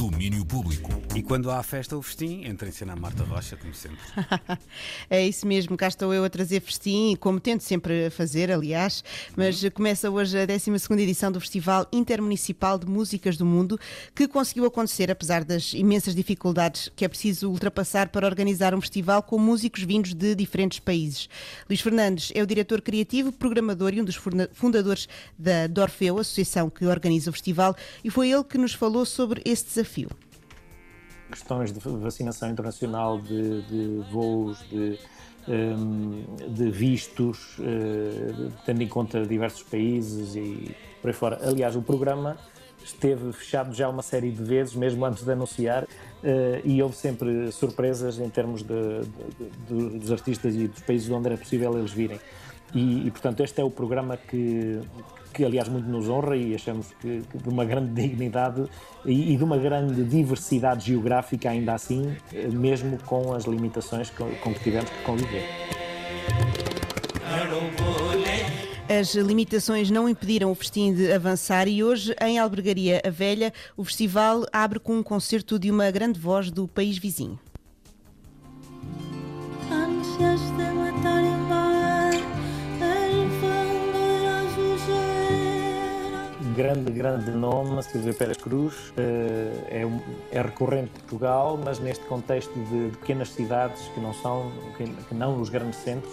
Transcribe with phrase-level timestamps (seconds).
[0.00, 0.90] Domínio Público.
[1.14, 3.98] E quando há festa ou festim, entra em cena a Marta Rocha, como sempre.
[5.10, 9.04] é isso mesmo, cá estou eu a trazer festim, como tento sempre a fazer, aliás,
[9.36, 10.70] mas começa hoje a 12
[11.02, 13.78] edição do Festival Intermunicipal de Músicas do Mundo,
[14.14, 19.22] que conseguiu acontecer apesar das imensas dificuldades que é preciso ultrapassar para organizar um festival
[19.22, 21.28] com músicos vindos de diferentes países.
[21.68, 24.18] Luís Fernandes é o diretor criativo, programador e um dos
[24.54, 25.06] fundadores
[25.38, 29.66] da Dorfeu, associação que organiza o festival, e foi ele que nos falou sobre esse
[29.66, 29.89] desafio
[31.30, 34.98] questões de vacinação internacional, de, de voos, de,
[35.48, 41.38] um, de vistos, uh, tendo em conta diversos países e por aí fora.
[41.42, 42.36] Aliás, o programa
[42.84, 45.88] esteve fechado já uma série de vezes, mesmo antes de anunciar, uh,
[46.64, 51.28] e houve sempre surpresas em termos de, de, de, dos artistas e dos países onde
[51.28, 52.18] era possível eles virem.
[52.74, 54.80] E, e, portanto, este é o programa que,
[55.32, 58.64] que aliás muito nos honra e achamos que, que de uma grande dignidade
[59.04, 62.14] e, e, de uma grande diversidade geográfica ainda assim,
[62.52, 65.44] mesmo com as limitações com, com que tivemos que conviver.
[68.88, 73.84] As limitações não impediram o festim de avançar e hoje, em Albergaria a Velha, o
[73.84, 77.38] festival abre com um concerto de uma grande voz do país vizinho.
[86.80, 89.82] Grande, grande nome, Silvia Pérez Cruz, eh,
[90.32, 94.50] é, é recorrente em Portugal, mas neste contexto de, de pequenas cidades que não são,
[94.76, 96.12] que, que não os grandes centros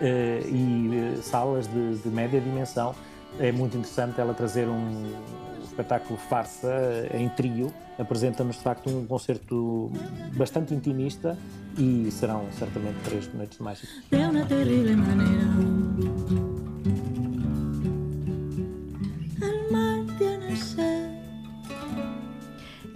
[0.00, 2.94] eh, e eh, salas de, de, média dimensão,
[3.38, 5.12] é muito interessante ela trazer um
[5.62, 9.90] espetáculo farsa em trio, apresenta-nos de facto um concerto
[10.34, 11.36] bastante intimista
[11.76, 13.90] e serão certamente três noites mágicas.
[14.10, 16.55] De uma terrível maneira.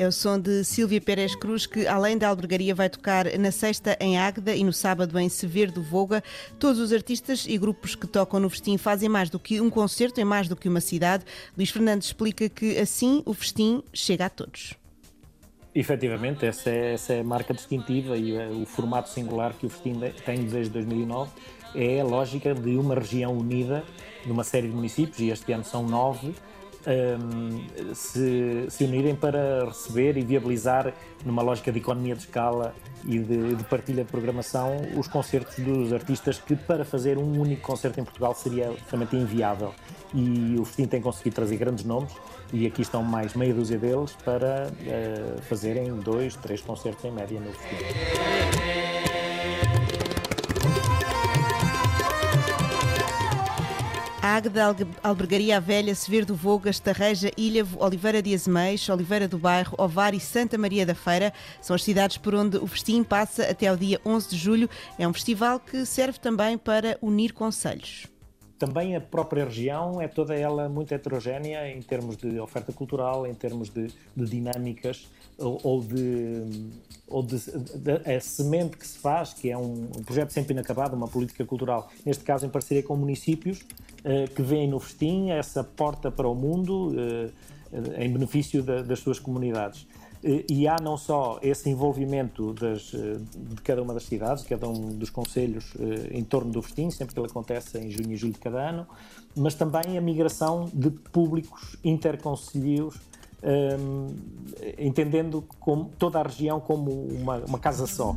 [0.00, 3.98] É o som de Silvia Pérez Cruz, que além da albergaria vai tocar na sexta
[4.00, 6.24] em Águeda e no sábado em Severo do Voga.
[6.58, 10.18] Todos os artistas e grupos que tocam no festim fazem mais do que um concerto,
[10.18, 11.26] é mais do que uma cidade.
[11.54, 14.72] Luís Fernandes explica que assim o festim chega a todos.
[15.74, 19.68] Efetivamente, essa é, essa é a marca distintiva e eh, o formato singular que o
[19.68, 21.30] festim tem desde 2009
[21.74, 23.84] é a lógica de uma região unida,
[24.24, 26.34] de uma série de municípios, e este ano são nove,
[26.86, 30.92] um, se, se, unirem para receber e viabilizar,
[31.24, 32.74] numa lógica de economia de escala
[33.04, 37.62] e de, de, partilha de programação, os concertos dos artistas, que para fazer um único
[37.62, 39.74] concerto em Portugal seria absolutamente inviável.
[40.14, 42.12] E o Festim tem conseguido trazer grandes nomes,
[42.52, 47.38] e aqui estão mais meia dúzia deles para uh, fazerem dois, três concertos em média
[47.38, 48.69] no Festim.
[54.30, 59.74] Águeda, Albergaria a Velha, Severo do Vogas, Tarreja, Ilhavo, Oliveira de Azeméis, Oliveira do Bairro,
[59.76, 63.66] Ovar e Santa Maria da Feira são as cidades por onde o festim passa até
[63.66, 64.70] ao dia 11 de julho.
[64.96, 68.06] É um festival que serve também para unir conselhos.
[68.60, 73.32] Também a própria região é toda ela muito heterogénea em termos de oferta cultural, em
[73.32, 76.70] termos de, de dinâmicas ou, ou, de,
[77.08, 80.94] ou de, de, a semente que se faz, que é um, um projeto sempre inacabado,
[80.94, 83.64] uma política cultural, neste caso em parceria com municípios,
[84.04, 87.30] eh, que veem no festim essa porta para o mundo eh,
[87.72, 89.86] eh, em benefício das suas comunidades.
[90.22, 95.08] E há não só esse envolvimento das, de cada uma das cidades, cada um dos
[95.08, 95.72] conselhos
[96.10, 98.86] em torno do festim, sempre que ele acontece em junho e julho de cada ano,
[99.34, 102.96] mas também a migração de públicos interconcelhos
[104.78, 108.14] entendendo como, toda a região como uma, uma casa só.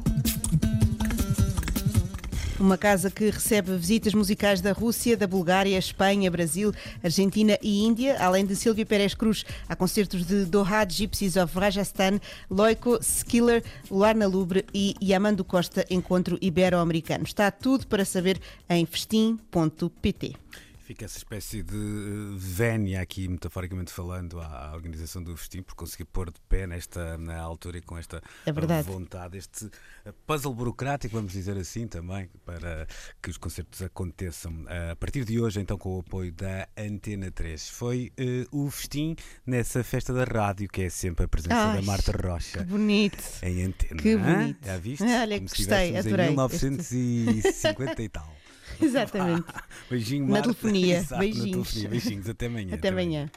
[2.64, 6.72] Uma casa que recebe visitas musicais da Rússia, da Bulgária, Espanha, Brasil,
[7.04, 9.44] Argentina e Índia, além de Silvia Pérez Cruz.
[9.68, 16.38] Há concertos de Doha Gypsies of Rajasthan, Loico, Skiller, Luarna Lubre e Yamando Costa, Encontro
[16.42, 17.26] Ibero-Americano.
[17.26, 20.38] Está tudo para saber em festim.pt.
[20.84, 26.30] Fica essa espécie de vénia aqui, metaforicamente falando, à, organização do festim, por conseguir pôr
[26.30, 28.52] de pé nesta na altura e com esta é
[28.84, 29.70] vontade, este
[30.04, 32.86] eh, puzzle burocrático, vamos dizer assim, também, para
[33.22, 34.66] que os concertos aconteçam.
[34.68, 37.70] Eh, a partir de hoje, então, com o apoio da Antena 3.
[37.70, 39.16] Foi uh, o festim
[39.46, 42.60] nessa festa da rádio, que é sempre a presença Ai, da Marta Rocha.
[42.60, 43.24] Que bonito!
[43.42, 44.02] Em antena.
[44.02, 44.66] Que bonito!
[44.66, 45.04] Já viste?
[45.04, 46.26] Olha, Como gostei, adorei.
[46.28, 48.02] Em 1950 este...
[48.02, 48.33] e tal.
[48.82, 49.46] Exatamente.
[49.90, 50.98] Beijinho, Na telefonia.
[51.00, 51.48] Exato, Beijinhos.
[51.48, 51.90] Na telefonia.
[51.90, 52.30] Beijinhos.
[52.30, 52.76] Até amanhã.
[52.76, 53.32] Até amanhã.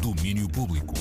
[0.00, 0.94] Domínio Público.